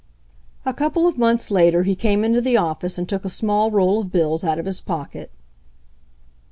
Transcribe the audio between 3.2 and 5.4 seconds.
a small roll of bills out of his pocket.